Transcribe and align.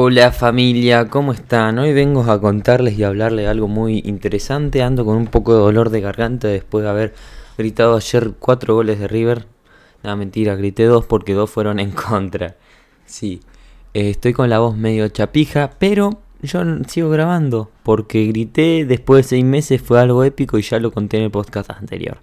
Hola 0.00 0.30
familia, 0.30 1.08
¿cómo 1.08 1.32
están? 1.32 1.80
Hoy 1.80 1.92
vengo 1.92 2.22
a 2.22 2.40
contarles 2.40 2.96
y 2.96 3.02
hablarles 3.02 3.48
algo 3.48 3.66
muy 3.66 4.00
interesante. 4.04 4.80
Ando 4.80 5.04
con 5.04 5.16
un 5.16 5.26
poco 5.26 5.52
de 5.54 5.58
dolor 5.58 5.90
de 5.90 6.00
garganta 6.00 6.46
después 6.46 6.84
de 6.84 6.90
haber 6.90 7.14
gritado 7.58 7.96
ayer 7.96 8.34
cuatro 8.38 8.76
goles 8.76 9.00
de 9.00 9.08
River. 9.08 9.46
Nada, 10.04 10.14
mentira, 10.14 10.54
grité 10.54 10.84
dos 10.84 11.04
porque 11.04 11.34
dos 11.34 11.50
fueron 11.50 11.80
en 11.80 11.90
contra. 12.10 12.54
Sí, 13.06 13.40
eh, 13.92 14.10
estoy 14.10 14.34
con 14.34 14.48
la 14.48 14.60
voz 14.60 14.76
medio 14.76 15.08
chapija, 15.08 15.72
pero 15.80 16.20
yo 16.42 16.62
sigo 16.86 17.10
grabando 17.10 17.72
porque 17.82 18.24
grité 18.26 18.84
después 18.86 19.24
de 19.24 19.28
seis 19.30 19.44
meses, 19.44 19.82
fue 19.82 20.00
algo 20.00 20.22
épico 20.22 20.60
y 20.60 20.62
ya 20.62 20.78
lo 20.78 20.92
conté 20.92 21.16
en 21.16 21.24
el 21.24 21.32
podcast 21.32 21.72
anterior. 21.72 22.18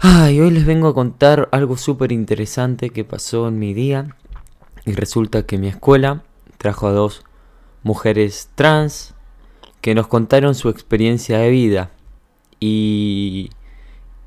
Ay, 0.00 0.38
hoy 0.38 0.50
les 0.50 0.66
vengo 0.66 0.88
a 0.88 0.94
contar 0.94 1.48
algo 1.50 1.78
súper 1.78 2.12
interesante 2.12 2.90
que 2.90 3.04
pasó 3.04 3.48
en 3.48 3.58
mi 3.58 3.72
día. 3.72 4.14
Y 4.84 4.92
resulta 4.92 5.44
que 5.44 5.58
mi 5.58 5.68
escuela 5.68 6.24
trajo 6.58 6.88
a 6.88 6.92
dos 6.92 7.24
mujeres 7.82 8.50
trans 8.54 9.14
que 9.80 9.94
nos 9.94 10.08
contaron 10.08 10.54
su 10.54 10.68
experiencia 10.68 11.38
de 11.38 11.50
vida. 11.50 11.90
Y, 12.60 13.50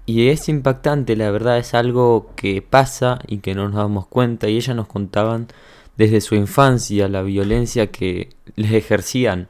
y 0.06 0.30
es 0.30 0.50
impactante, 0.50 1.16
la 1.16 1.30
verdad, 1.32 1.58
es 1.58 1.74
algo 1.74 2.32
que 2.36 2.62
pasa 2.62 3.20
y 3.28 3.40
que 3.40 3.54
no 3.54 3.68
nos 3.68 3.76
damos 3.76 4.08
cuenta. 4.08 4.50
Y 4.50 4.58
ellas 4.58 4.76
nos 4.76 4.88
contaban 4.88 5.48
desde 5.98 6.22
su 6.22 6.36
infancia 6.36 7.08
la 7.08 7.22
violencia 7.22 7.92
que 7.92 8.30
les 8.56 8.72
ejercían, 8.72 9.50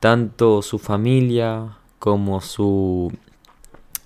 tanto 0.00 0.62
su 0.62 0.78
familia 0.78 1.78
como 1.98 2.40
su, 2.40 3.12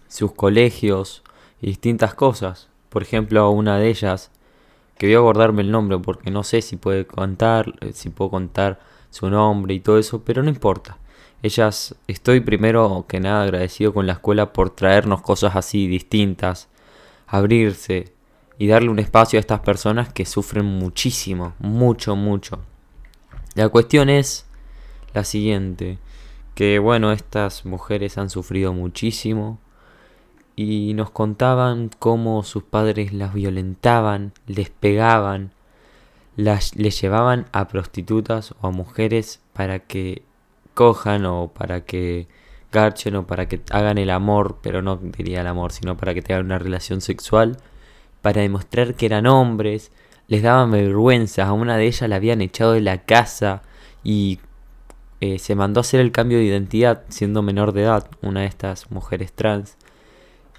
sus 0.08 0.32
colegios 0.32 1.22
y 1.60 1.68
distintas 1.68 2.14
cosas. 2.14 2.68
Por 2.88 3.02
ejemplo, 3.02 3.50
una 3.50 3.78
de 3.78 3.88
ellas 3.88 4.30
que 4.98 5.06
voy 5.06 5.14
a 5.14 5.18
acordarme 5.18 5.62
el 5.62 5.70
nombre 5.70 5.98
porque 5.98 6.30
no 6.30 6.42
sé 6.42 6.62
si 6.62 6.76
puede 6.76 7.06
contar, 7.06 7.74
eh, 7.80 7.92
si 7.92 8.08
puedo 8.10 8.30
contar 8.30 8.80
su 9.10 9.30
nombre 9.30 9.74
y 9.74 9.80
todo 9.80 9.98
eso, 9.98 10.22
pero 10.24 10.42
no 10.42 10.48
importa. 10.48 10.98
Ellas, 11.42 11.94
estoy 12.06 12.40
primero 12.40 13.04
que 13.08 13.20
nada 13.20 13.42
agradecido 13.42 13.92
con 13.92 14.06
la 14.06 14.14
escuela 14.14 14.52
por 14.52 14.70
traernos 14.70 15.20
cosas 15.20 15.54
así 15.54 15.86
distintas, 15.86 16.68
abrirse 17.26 18.12
y 18.58 18.66
darle 18.66 18.88
un 18.88 18.98
espacio 18.98 19.38
a 19.38 19.40
estas 19.40 19.60
personas 19.60 20.12
que 20.12 20.24
sufren 20.24 20.64
muchísimo, 20.64 21.54
mucho, 21.58 22.16
mucho. 22.16 22.60
La 23.54 23.68
cuestión 23.68 24.08
es 24.08 24.46
la 25.12 25.24
siguiente, 25.24 25.98
que 26.54 26.78
bueno, 26.78 27.12
estas 27.12 27.66
mujeres 27.66 28.16
han 28.18 28.30
sufrido 28.30 28.72
muchísimo, 28.72 29.58
y 30.56 30.94
nos 30.94 31.10
contaban 31.10 31.90
cómo 31.98 32.42
sus 32.42 32.62
padres 32.62 33.12
las 33.12 33.34
violentaban, 33.34 34.32
les 34.46 34.70
pegaban, 34.70 35.52
las, 36.34 36.74
les 36.74 36.98
llevaban 37.00 37.44
a 37.52 37.68
prostitutas 37.68 38.54
o 38.62 38.68
a 38.68 38.70
mujeres 38.70 39.40
para 39.52 39.80
que 39.80 40.22
cojan 40.72 41.26
o 41.26 41.48
para 41.48 41.82
que 41.82 42.26
garchen 42.72 43.16
o 43.16 43.26
para 43.26 43.48
que 43.48 43.60
hagan 43.70 43.98
el 43.98 44.10
amor, 44.10 44.58
pero 44.62 44.80
no 44.80 44.96
diría 44.96 45.42
el 45.42 45.46
amor, 45.46 45.72
sino 45.72 45.98
para 45.98 46.14
que 46.14 46.22
tengan 46.22 46.46
una 46.46 46.58
relación 46.58 47.02
sexual, 47.02 47.58
para 48.22 48.40
demostrar 48.40 48.94
que 48.94 49.06
eran 49.06 49.26
hombres, 49.26 49.92
les 50.26 50.42
daban 50.42 50.70
vergüenza, 50.70 51.46
a 51.46 51.52
una 51.52 51.76
de 51.76 51.86
ellas 51.86 52.08
la 52.08 52.16
habían 52.16 52.40
echado 52.40 52.72
de 52.72 52.80
la 52.80 53.04
casa 53.04 53.62
y 54.02 54.40
eh, 55.20 55.38
se 55.38 55.54
mandó 55.54 55.80
a 55.80 55.82
hacer 55.82 56.00
el 56.00 56.12
cambio 56.12 56.38
de 56.38 56.44
identidad 56.44 57.04
siendo 57.08 57.42
menor 57.42 57.72
de 57.72 57.82
edad, 57.82 58.08
una 58.22 58.40
de 58.40 58.46
estas 58.46 58.90
mujeres 58.90 59.32
trans 59.32 59.76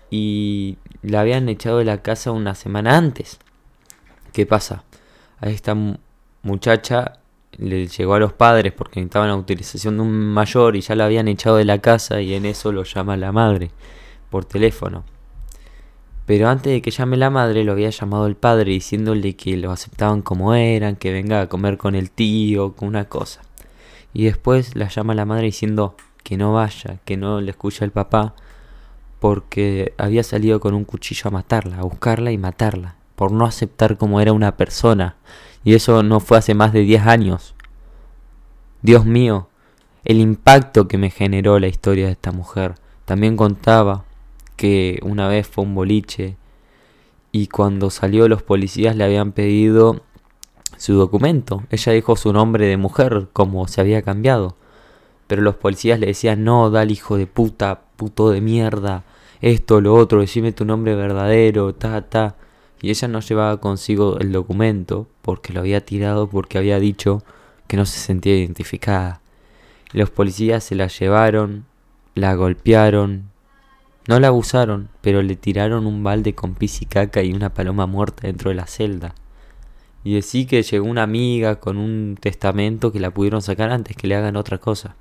y 0.10 0.78
la 1.02 1.22
habían 1.22 1.50
echado 1.50 1.80
de 1.80 1.86
la 1.86 2.02
casa 2.02 2.32
una 2.32 2.56
semana 2.56 2.98
antes. 2.98 3.40
¿Qué 4.34 4.46
pasa? 4.46 4.84
A 5.40 5.50
esta 5.50 5.76
muchacha 6.44 7.20
le 7.58 7.88
llegó 7.88 8.14
a 8.14 8.20
los 8.20 8.34
padres 8.34 8.74
porque 8.74 9.00
necesitaban 9.00 9.30
la 9.30 9.36
utilización 9.36 9.98
de 9.98 10.04
un 10.04 10.12
mayor 10.12 10.76
y 10.76 10.82
ya 10.82 10.96
la 10.96 11.06
habían 11.06 11.28
echado 11.28 11.58
de 11.58 11.66
la 11.66 11.80
casa 11.80 12.22
y 12.22 12.34
en 12.34 12.46
eso 12.46 12.72
lo 12.72 12.84
llama 12.84 13.18
la 13.18 13.32
madre 13.32 13.72
por 14.30 14.46
teléfono. 14.46 15.04
Pero 16.26 16.50
antes 16.50 16.74
de 16.74 16.82
que 16.82 16.92
llame 16.92 17.16
la 17.16 17.30
madre 17.30 17.64
lo 17.64 17.72
había 17.72 17.90
llamado 17.90 18.28
el 18.28 18.36
padre 18.36 18.72
diciéndole 18.72 19.36
que 19.36 19.56
lo 19.56 19.72
aceptaban 19.72 20.22
como 20.22 20.54
eran, 20.56 20.98
que 20.98 21.14
venga 21.14 21.42
a 21.42 21.48
comer 21.48 21.78
con 21.78 21.96
el 21.96 22.12
tío, 22.12 22.74
con 22.74 22.90
una 22.90 23.06
cosa. 23.06 23.42
Y 24.14 24.26
después 24.26 24.76
la 24.76 24.90
llama 24.90 25.16
la 25.16 25.26
madre 25.26 25.46
diciendo 25.46 25.96
que 26.24 26.36
no 26.36 26.54
vaya, 26.54 27.00
que 27.06 27.16
no 27.16 27.40
le 27.40 27.52
escucha 27.52 27.86
el 27.86 27.92
papá 27.92 28.36
porque 29.20 29.94
había 29.98 30.24
salido 30.24 30.60
con 30.60 30.74
un 30.74 30.86
cuchillo 30.86 31.28
a 31.28 31.32
matarla, 31.32 31.80
a 31.80 31.84
buscarla 31.84 32.32
y 32.32 32.38
matarla, 32.38 32.96
por 33.16 33.32
no 33.32 33.46
aceptar 33.46 33.98
como 33.98 34.22
era 34.22 34.34
una 34.34 34.58
persona. 34.58 35.16
Y 35.64 35.74
eso 35.74 36.04
no 36.04 36.20
fue 36.20 36.38
hace 36.38 36.54
más 36.54 36.74
de 36.74 36.82
10 36.82 37.08
años. 37.08 37.56
Dios 38.82 39.06
mío, 39.06 39.50
el 40.06 40.20
impacto 40.20 40.88
que 40.88 40.98
me 40.98 41.10
generó 41.10 41.60
la 41.60 41.68
historia 41.68 42.06
de 42.06 42.14
esta 42.14 42.32
mujer. 42.32 42.76
También 43.06 43.36
contaba 43.36 44.06
que 44.56 45.00
una 45.04 45.28
vez 45.28 45.48
fue 45.48 45.64
un 45.64 45.76
boliche 45.76 46.38
y 47.32 47.48
cuando 47.48 47.90
salió 47.90 48.28
los 48.28 48.44
policías 48.44 48.96
le 48.96 49.04
habían 49.04 49.32
pedido 49.32 50.04
su 50.78 50.94
documento. 50.94 51.64
Ella 51.70 51.92
dijo 51.94 52.16
su 52.16 52.32
nombre 52.34 52.68
de 52.68 52.78
mujer, 52.78 53.28
como 53.34 53.68
se 53.68 53.82
había 53.82 54.02
cambiado. 54.02 54.56
Pero 55.28 55.42
los 55.42 55.56
policías 55.56 56.00
le 56.00 56.08
decían, 56.08 56.44
no, 56.44 56.70
dale 56.70 56.94
hijo 56.94 57.18
de 57.18 57.28
puta, 57.28 57.82
puto 57.98 58.30
de 58.30 58.40
mierda, 58.40 59.04
esto, 59.42 59.82
lo 59.82 59.94
otro, 59.94 60.22
decime 60.22 60.52
tu 60.52 60.66
nombre 60.66 60.96
verdadero, 60.96 61.76
ta, 61.76 62.02
ta. 62.02 62.36
Y 62.82 62.90
ella 62.90 63.08
no 63.08 63.20
llevaba 63.20 63.60
consigo 63.60 64.18
el 64.20 64.32
documento 64.32 65.08
porque 65.22 65.54
lo 65.54 65.60
había 65.60 65.86
tirado 65.86 66.28
porque 66.30 66.58
había 66.58 66.80
dicho 66.80 67.24
que 67.68 67.78
no 67.78 67.86
se 67.86 68.00
sentía 68.00 68.38
identificada. 68.38 69.22
los 69.94 70.10
policías 70.10 70.64
se 70.64 70.76
la 70.76 70.88
llevaron, 70.88 71.66
la 72.16 72.34
golpearon, 72.36 73.30
no 74.08 74.20
la 74.20 74.28
abusaron, 74.28 74.90
pero 75.02 75.22
le 75.22 75.36
tiraron 75.36 75.86
un 75.86 76.04
balde 76.04 76.34
con 76.34 76.56
pis 76.56 76.82
y 76.82 76.86
caca 76.86 77.22
y 77.24 77.34
una 77.34 77.54
paloma 77.54 77.88
muerta 77.88 78.28
dentro 78.28 78.50
de 78.50 78.56
la 78.56 78.68
celda. 78.68 79.16
Y 80.04 80.14
decí 80.14 80.46
que 80.46 80.64
llegó 80.64 80.88
una 80.88 81.04
amiga 81.04 81.60
con 81.60 81.78
un 81.78 82.18
testamento 82.20 82.92
que 82.92 83.00
la 83.00 83.12
pudieron 83.12 83.42
sacar 83.42 83.72
antes 83.72 83.96
que 83.98 84.08
le 84.08 84.16
hagan 84.16 84.38
otra 84.38 84.58
cosa. 84.58 84.96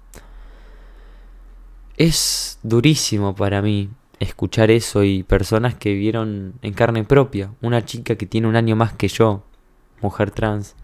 Es 1.97 2.59
durísimo 2.63 3.35
para 3.35 3.63
mí 3.63 3.89
escuchar 4.21 4.71
eso 4.71 5.03
y 5.03 5.23
personas 5.23 5.75
que 5.75 5.95
vieron 5.95 6.55
en 6.61 6.75
carne 6.75 7.05
propia. 7.05 7.53
Una 7.63 7.85
chica 7.85 8.17
que 8.17 8.27
tiene 8.27 8.49
un 8.49 8.57
año 8.57 8.77
más 8.77 8.93
que 8.93 9.09
yo, 9.09 9.45
mujer 10.03 10.31
trans, 10.31 10.77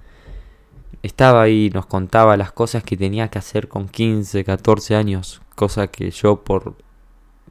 estaba 1.02 1.42
ahí 1.42 1.70
nos 1.74 1.86
contaba 1.86 2.36
las 2.36 2.52
cosas 2.52 2.82
que 2.82 2.96
tenía 2.96 3.28
que 3.28 3.38
hacer 3.38 3.68
con 3.68 3.88
15, 3.88 4.44
14 4.44 4.96
años, 4.96 5.42
cosa 5.54 5.88
que 5.88 6.10
yo 6.10 6.42
por 6.42 6.76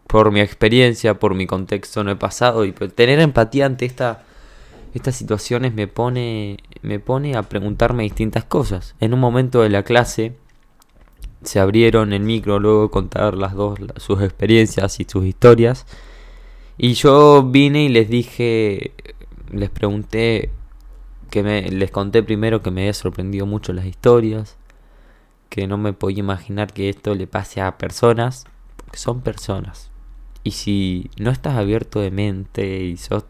por 0.08 0.32
mi 0.32 0.42
experiencia, 0.42 1.20
por 1.20 1.36
mi 1.36 1.48
contexto 1.48 2.04
no 2.04 2.12
he 2.12 2.18
pasado 2.18 2.66
y 2.66 2.74
tener 2.74 3.20
empatía 3.20 3.66
ante 3.66 3.86
esta 3.86 4.24
estas 4.94 5.16
situaciones 5.16 5.74
me 5.74 5.88
pone 5.88 6.58
me 6.82 7.00
pone 7.00 7.38
a 7.38 7.44
preguntarme 7.44 8.04
distintas 8.04 8.44
cosas. 8.44 8.96
En 9.00 9.14
un 9.14 9.20
momento 9.20 9.62
de 9.62 9.70
la 9.70 9.84
clase 9.84 10.36
se 11.44 11.60
abrieron 11.60 12.14
el 12.14 12.22
micro 12.22 12.60
luego 12.60 12.92
contar 12.92 13.36
las 13.36 13.54
dos 13.54 13.80
sus 13.98 14.22
experiencias 14.22 15.00
y 15.00 15.06
sus 15.06 15.26
historias. 15.26 15.86
Y 16.78 16.94
yo 16.94 17.44
vine 17.44 17.84
y 17.84 17.90
les 17.90 18.10
dije, 18.10 18.94
les 19.52 19.70
pregunté, 19.70 20.52
que 21.30 21.44
me, 21.44 21.62
les 21.70 21.92
conté 21.92 22.24
primero 22.24 22.62
que 22.62 22.72
me 22.72 22.82
había 22.82 22.94
sorprendido 22.94 23.46
mucho 23.46 23.74
las 23.74 23.86
historias, 23.86 24.58
que 25.50 25.68
no 25.68 25.78
me 25.78 25.94
podía 25.94 26.20
imaginar 26.20 26.74
que 26.74 26.90
esto 26.90 27.16
le 27.16 27.28
pase 27.28 27.62
a 27.62 27.78
personas, 27.78 28.46
porque 28.78 28.98
son 28.98 29.22
personas. 29.22 29.92
Y 30.44 30.52
si 30.52 31.10
no 31.18 31.32
estás 31.32 31.58
abierto 31.58 32.00
de 32.00 32.12
mente 32.12 32.84
y 32.84 32.98
sos 32.98 33.26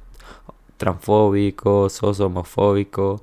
transfóbico, 0.78 1.90
sos 1.90 2.20
homofóbico, 2.20 3.22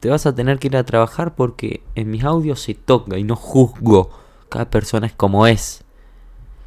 te 0.00 0.08
vas 0.08 0.26
a 0.26 0.34
tener 0.34 0.58
que 0.58 0.68
ir 0.68 0.76
a 0.76 0.84
trabajar 0.84 1.34
porque 1.34 1.82
en 1.94 2.10
mis 2.10 2.24
audios 2.24 2.60
se 2.60 2.74
toca 2.74 3.18
y 3.18 3.24
no 3.24 3.36
juzgo 3.36 4.23
cada 4.48 4.70
persona 4.70 5.06
es 5.06 5.12
como 5.12 5.46
es. 5.46 5.84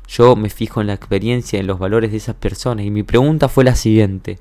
Yo 0.08 0.36
me 0.36 0.50
fijo 0.50 0.80
en 0.80 0.88
la 0.88 0.94
experiencia, 0.94 1.60
en 1.60 1.68
los 1.68 1.80
valores 1.80 2.12
de 2.12 2.18
esas 2.18 2.36
personas. 2.36 2.86
Y 2.86 2.92
mi 2.92 3.04
pregunta 3.04 3.50
fue 3.50 3.64
la 3.64 3.76
siguiente. 3.76 4.40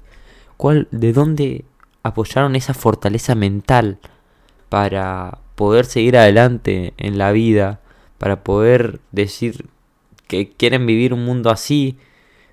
¿Cuál, 0.56 0.88
¿De 0.90 1.12
dónde 1.12 1.64
apoyaron 2.02 2.54
esa 2.54 2.72
fortaleza 2.72 3.34
mental 3.34 3.98
para 4.68 5.38
poder 5.56 5.84
seguir 5.86 6.16
adelante 6.16 6.94
en 6.96 7.18
la 7.18 7.32
vida? 7.32 7.80
Para 8.18 8.44
poder 8.44 9.00
decir 9.10 9.66
que 10.28 10.50
quieren 10.50 10.86
vivir 10.86 11.12
un 11.12 11.24
mundo 11.24 11.50
así. 11.50 11.98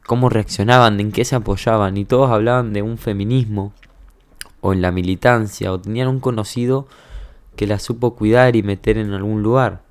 ¿Cómo 0.05 0.29
reaccionaban? 0.29 0.99
¿En 0.99 1.11
qué 1.11 1.23
se 1.23 1.35
apoyaban? 1.35 1.95
Y 1.97 2.05
todos 2.05 2.31
hablaban 2.31 2.73
de 2.73 2.81
un 2.81 2.97
feminismo. 2.97 3.73
O 4.59 4.73
en 4.73 4.81
la 4.81 4.91
militancia. 4.91 5.71
O 5.71 5.79
tenían 5.79 6.07
un 6.07 6.19
conocido 6.19 6.87
que 7.55 7.67
la 7.67 7.77
supo 7.77 8.15
cuidar 8.15 8.55
y 8.55 8.63
meter 8.63 8.97
en 8.97 9.13
algún 9.13 9.43
lugar. 9.43 9.82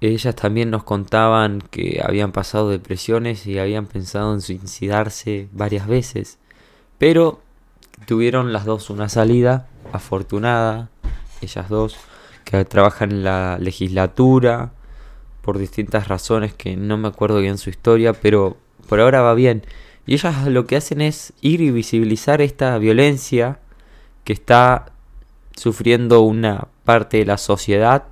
Ellas 0.00 0.36
también 0.36 0.70
nos 0.70 0.84
contaban 0.84 1.60
que 1.60 2.00
habían 2.04 2.30
pasado 2.30 2.70
depresiones 2.70 3.46
y 3.46 3.58
habían 3.58 3.86
pensado 3.86 4.32
en 4.32 4.40
suicidarse 4.40 5.48
varias 5.52 5.88
veces, 5.88 6.38
pero 6.98 7.40
tuvieron 8.06 8.52
las 8.52 8.64
dos 8.64 8.90
una 8.90 9.08
salida 9.08 9.66
afortunada, 9.92 10.88
ellas 11.40 11.68
dos, 11.68 11.96
que 12.44 12.64
trabaja 12.64 13.04
en 13.04 13.24
la 13.24 13.58
legislatura 13.58 14.72
por 15.42 15.58
distintas 15.58 16.08
razones 16.08 16.54
que 16.54 16.76
no 16.76 16.96
me 16.96 17.08
acuerdo 17.08 17.40
bien 17.40 17.58
su 17.58 17.70
historia, 17.70 18.12
pero 18.12 18.56
por 18.88 19.00
ahora 19.00 19.20
va 19.20 19.34
bien. 19.34 19.64
Y 20.06 20.14
ellas 20.14 20.46
lo 20.46 20.66
que 20.66 20.76
hacen 20.76 21.00
es 21.00 21.32
ir 21.40 21.60
y 21.60 21.70
visibilizar 21.70 22.40
esta 22.40 22.78
violencia 22.78 23.58
que 24.24 24.32
está 24.32 24.92
sufriendo 25.56 26.20
una 26.20 26.68
parte 26.84 27.18
de 27.18 27.26
la 27.26 27.36
sociedad 27.36 28.04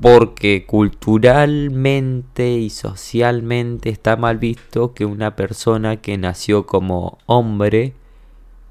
porque 0.00 0.66
culturalmente 0.66 2.50
y 2.52 2.70
socialmente 2.70 3.90
está 3.90 4.16
mal 4.16 4.38
visto 4.38 4.92
que 4.92 5.04
una 5.04 5.36
persona 5.36 6.00
que 6.00 6.18
nació 6.18 6.66
como 6.66 7.18
hombre 7.26 7.94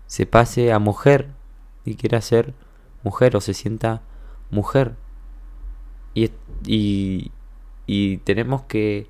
se 0.08 0.26
pase 0.26 0.74
a 0.74 0.80
mujer 0.80 1.30
y 1.86 1.96
quiera 1.96 2.22
ser 2.22 2.54
mujer 3.04 3.36
o 3.36 3.42
se 3.42 3.54
sienta 3.54 4.02
mujer. 4.52 4.96
Y, 6.14 6.30
y, 6.66 7.32
y 7.88 8.18
tenemos 8.18 8.64
que... 8.64 9.08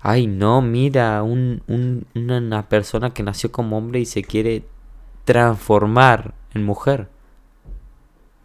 Ay, 0.00 0.26
no, 0.26 0.60
mira, 0.60 1.22
un, 1.22 1.62
un, 1.66 2.06
una 2.14 2.68
persona 2.68 3.10
que 3.10 3.22
nació 3.22 3.50
como 3.50 3.78
hombre 3.78 4.00
y 4.00 4.06
se 4.06 4.22
quiere 4.22 4.66
transformar 5.24 6.34
en 6.52 6.64
mujer. 6.64 7.08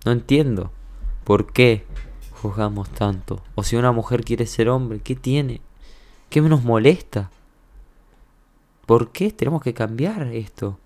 No 0.05 0.13
entiendo. 0.13 0.71
¿Por 1.25 1.51
qué 1.51 1.85
juzgamos 2.39 2.89
tanto? 2.89 3.41
O 3.55 3.63
si 3.63 3.75
una 3.75 3.91
mujer 3.91 4.23
quiere 4.23 4.45
ser 4.45 4.69
hombre, 4.69 4.99
¿qué 4.99 5.15
tiene? 5.15 5.61
¿Qué 6.29 6.41
nos 6.41 6.63
molesta? 6.63 7.29
¿Por 8.85 9.11
qué 9.11 9.31
tenemos 9.31 9.61
que 9.61 9.73
cambiar 9.73 10.23
esto? 10.33 10.79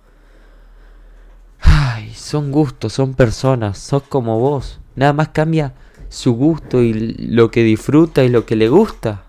Ay, 1.59 2.13
son 2.13 2.51
gustos, 2.51 2.93
son 2.93 3.13
personas, 3.13 3.77
sos 3.77 4.03
como 4.03 4.39
vos. 4.39 4.79
Nada 4.95 5.13
más 5.13 5.29
cambia 5.29 5.73
su 6.09 6.33
gusto 6.33 6.81
y 6.81 6.93
lo 6.93 7.49
que 7.49 7.63
disfruta 7.63 8.23
y 8.23 8.29
lo 8.29 8.45
que 8.45 8.55
le 8.55 8.69
gusta. 8.69 9.23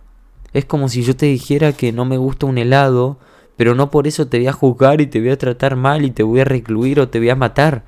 Es 0.53 0.65
como 0.65 0.89
si 0.89 1.03
yo 1.03 1.17
te 1.17 1.27
dijera 1.27 1.73
que 1.73 1.93
no 1.93 2.05
me 2.05 2.17
gusta 2.17 2.47
un 2.47 2.59
helado, 2.59 3.19
pero 3.57 3.75
no 3.75 3.91
por 3.91 4.07
eso 4.07 4.27
te 4.27 4.39
voy 4.39 4.49
a 4.49 4.53
juzgar 4.53 5.01
y 5.01 5.07
te 5.07 5.21
voy 5.21 5.31
a 5.31 5.39
tratar 5.39 5.77
mal 5.77 6.05
y 6.05 6.11
te 6.11 6.23
voy 6.23 6.41
a 6.41 6.45
recluir 6.45 7.01
o 7.01 7.09
te 7.09 7.19
voy 7.19 7.31
a 7.31 7.37
matar. 7.37 7.85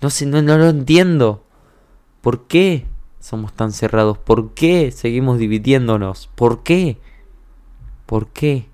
No 0.00 0.10
sé, 0.10 0.26
no, 0.26 0.42
no 0.42 0.58
lo 0.58 0.68
entiendo. 0.68 1.44
¿Por 2.20 2.46
qué 2.46 2.86
somos 3.26 3.52
tan 3.52 3.72
cerrados? 3.72 4.18
¿Por 4.18 4.54
qué 4.54 4.92
seguimos 4.92 5.38
dividiéndonos? 5.38 6.30
¿Por 6.36 6.62
qué? 6.62 6.98
¿Por 8.06 8.28
qué? 8.28 8.68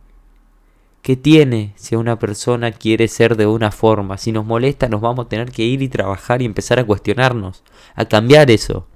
¿Qué 1.01 1.17
tiene 1.17 1.73
si 1.77 1.97
una 1.97 2.19
persona 2.19 2.71
quiere 2.71 3.09
ser 3.09 3.37
de 3.37 3.47
una 3.47 3.71
forma? 3.71 4.19
Si 4.19 4.31
nos 4.31 4.45
molesta, 4.45 4.89
nos 4.89 5.01
vamos 5.01 5.25
a 5.25 5.29
tener 5.31 5.51
que 5.51 5.63
ir 5.63 5.81
y 5.81 5.89
trabajar 5.89 6.43
y 6.43 6.45
empezar 6.45 6.79
a 6.79 6.85
cuestionarnos, 6.85 7.65
a 7.95 8.05
cambiar 8.05 8.51
eso. 8.51 8.87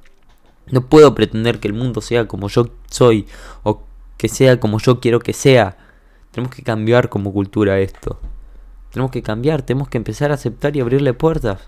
No 0.71 0.89
puedo 0.89 1.15
pretender 1.15 1.59
que 1.59 1.69
el 1.69 1.75
mundo 1.75 2.03
sea 2.03 2.29
como 2.29 2.49
yo 2.49 2.69
soy 2.91 3.27
o 3.63 3.81
que 4.19 4.29
sea 4.29 4.61
como 4.61 4.79
yo 4.79 5.01
quiero 5.01 5.21
que 5.21 5.33
sea. 5.33 5.79
Tenemos 6.33 6.55
que 6.55 6.65
cambiar 6.65 7.09
como 7.09 7.33
cultura 7.33 7.81
esto. 7.81 8.21
Tenemos 8.91 9.11
que 9.11 9.23
cambiar, 9.23 9.63
tenemos 9.63 9.89
que 9.89 9.97
empezar 9.97 10.33
a 10.33 10.35
aceptar 10.35 10.77
y 10.77 10.81
abrirle 10.81 11.15
puertas. 11.15 11.67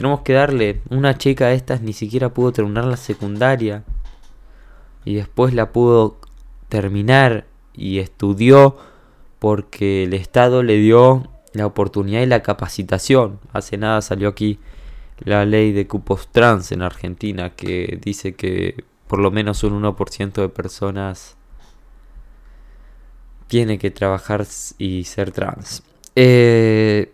Tenemos 0.00 0.22
que 0.22 0.32
darle 0.32 0.80
una 0.88 1.18
chica 1.18 1.48
a 1.48 1.52
estas 1.52 1.82
ni 1.82 1.92
siquiera 1.92 2.32
pudo 2.32 2.52
terminar 2.52 2.86
la 2.86 2.96
secundaria 2.96 3.84
y 5.04 5.16
después 5.16 5.52
la 5.52 5.72
pudo 5.72 6.16
terminar 6.70 7.44
y 7.74 7.98
estudió 7.98 8.78
porque 9.40 10.04
el 10.04 10.14
Estado 10.14 10.62
le 10.62 10.78
dio 10.78 11.28
la 11.52 11.66
oportunidad 11.66 12.22
y 12.22 12.26
la 12.26 12.42
capacitación. 12.42 13.40
Hace 13.52 13.76
nada 13.76 14.00
salió 14.00 14.30
aquí 14.30 14.58
la 15.18 15.44
ley 15.44 15.70
de 15.72 15.86
cupos 15.86 16.28
trans 16.28 16.72
en 16.72 16.80
Argentina 16.80 17.50
que 17.50 17.98
dice 18.00 18.34
que 18.34 18.84
por 19.06 19.18
lo 19.18 19.30
menos 19.30 19.64
un 19.64 19.82
1% 19.82 20.32
de 20.32 20.48
personas 20.48 21.36
tiene 23.48 23.76
que 23.76 23.90
trabajar 23.90 24.46
y 24.78 25.04
ser 25.04 25.30
trans. 25.30 25.82
Eh, 26.16 27.12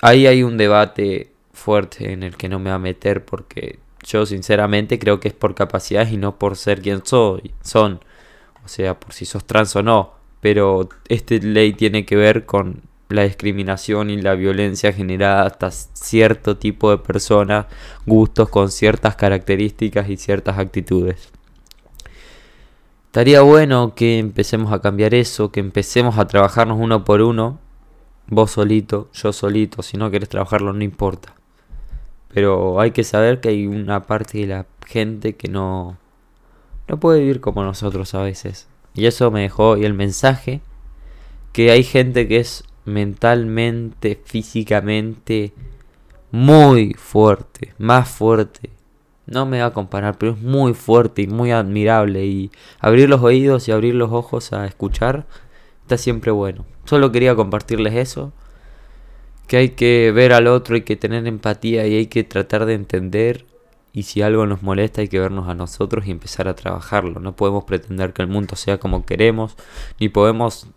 ahí 0.00 0.28
hay 0.28 0.44
un 0.44 0.56
debate 0.56 1.32
fuerte 1.60 2.12
en 2.12 2.22
el 2.22 2.36
que 2.36 2.48
no 2.48 2.58
me 2.58 2.70
va 2.70 2.76
a 2.76 2.80
meter 2.80 3.24
porque 3.24 3.78
yo 4.02 4.26
sinceramente 4.26 4.98
creo 4.98 5.20
que 5.20 5.28
es 5.28 5.34
por 5.34 5.54
capacidades 5.54 6.12
y 6.12 6.16
no 6.16 6.38
por 6.38 6.56
ser 6.56 6.82
quien 6.82 7.04
soy, 7.04 7.52
son. 7.62 8.00
O 8.64 8.68
sea, 8.68 8.98
por 8.98 9.12
si 9.12 9.24
sos 9.26 9.44
trans 9.44 9.76
o 9.76 9.82
no 9.82 10.20
pero 10.40 10.88
esta 11.08 11.34
ley 11.36 11.72
tiene 11.74 12.04
que 12.06 12.16
ver 12.16 12.46
con 12.46 12.82
la 13.08 13.24
discriminación 13.24 14.08
y 14.10 14.20
la 14.20 14.34
violencia 14.34 14.92
generada 14.92 15.44
hasta 15.44 15.70
cierto 15.70 16.56
tipo 16.56 16.90
de 16.90 16.98
personas, 16.98 17.66
gustos 18.06 18.48
con 18.48 18.70
ciertas 18.70 19.16
características 19.16 20.08
y 20.08 20.16
ciertas 20.16 20.58
actitudes. 20.58 21.28
Estaría 23.06 23.40
bueno 23.40 23.94
que 23.96 24.18
empecemos 24.18 24.72
a 24.72 24.80
cambiar 24.80 25.14
eso, 25.14 25.50
que 25.50 25.60
empecemos 25.60 26.18
a 26.18 26.28
trabajarnos 26.28 26.78
uno 26.78 27.04
por 27.04 27.20
uno, 27.20 27.58
vos 28.28 28.52
solito, 28.52 29.10
yo 29.12 29.32
solito, 29.32 29.82
si 29.82 29.96
no 29.96 30.10
querés 30.10 30.28
trabajarlo 30.28 30.72
no 30.72 30.84
importa. 30.84 31.34
Pero 32.32 32.80
hay 32.80 32.92
que 32.92 33.04
saber 33.04 33.40
que 33.40 33.48
hay 33.48 33.66
una 33.66 34.06
parte 34.06 34.38
de 34.38 34.46
la 34.46 34.66
gente 34.86 35.34
que 35.34 35.48
no, 35.48 35.98
no 36.88 37.00
puede 37.00 37.20
vivir 37.20 37.40
como 37.40 37.64
nosotros 37.64 38.14
a 38.14 38.22
veces. 38.22 38.68
Y 38.94 39.06
eso 39.06 39.30
me 39.30 39.42
dejó 39.42 39.76
y 39.76 39.84
el 39.84 39.94
mensaje 39.94 40.60
que 41.52 41.70
hay 41.70 41.82
gente 41.82 42.28
que 42.28 42.38
es 42.38 42.64
mentalmente, 42.84 44.20
físicamente 44.24 45.52
muy 46.30 46.94
fuerte, 46.94 47.74
más 47.78 48.08
fuerte. 48.08 48.70
No 49.26 49.46
me 49.46 49.60
va 49.60 49.66
a 49.66 49.72
comparar, 49.72 50.18
pero 50.18 50.32
es 50.32 50.40
muy 50.40 50.74
fuerte 50.74 51.22
y 51.22 51.26
muy 51.26 51.52
admirable. 51.52 52.24
Y 52.26 52.50
abrir 52.80 53.08
los 53.08 53.22
oídos 53.22 53.68
y 53.68 53.72
abrir 53.72 53.94
los 53.94 54.10
ojos 54.12 54.52
a 54.52 54.66
escuchar 54.66 55.26
está 55.82 55.96
siempre 55.96 56.30
bueno. 56.30 56.64
Solo 56.84 57.12
quería 57.12 57.34
compartirles 57.36 57.94
eso. 57.94 58.32
Que 59.50 59.56
hay 59.56 59.70
que 59.70 60.12
ver 60.14 60.32
al 60.32 60.46
otro, 60.46 60.76
hay 60.76 60.82
que 60.82 60.94
tener 60.94 61.26
empatía 61.26 61.84
y 61.88 61.96
hay 61.96 62.06
que 62.06 62.22
tratar 62.22 62.66
de 62.66 62.74
entender 62.74 63.46
y 63.92 64.04
si 64.04 64.22
algo 64.22 64.46
nos 64.46 64.62
molesta 64.62 65.00
hay 65.00 65.08
que 65.08 65.18
vernos 65.18 65.48
a 65.48 65.54
nosotros 65.54 66.06
y 66.06 66.12
empezar 66.12 66.46
a 66.46 66.54
trabajarlo. 66.54 67.18
No 67.18 67.34
podemos 67.34 67.64
pretender 67.64 68.12
que 68.12 68.22
el 68.22 68.28
mundo 68.28 68.54
sea 68.54 68.78
como 68.78 69.04
queremos, 69.04 69.56
ni 69.98 70.08
podemos 70.08 70.68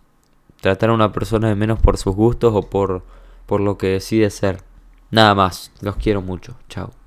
tratar 0.60 0.90
a 0.90 0.94
una 0.94 1.12
persona 1.12 1.48
de 1.48 1.54
menos 1.54 1.78
por 1.78 1.96
sus 1.98 2.16
gustos 2.16 2.52
o 2.54 2.62
por, 2.62 3.04
por 3.46 3.60
lo 3.60 3.78
que 3.78 3.88
decide 3.88 4.30
ser. 4.30 4.62
Nada 5.10 5.34
más, 5.36 5.70
los 5.80 5.96
quiero 5.96 6.22
mucho. 6.22 6.56
Chao. 6.68 7.03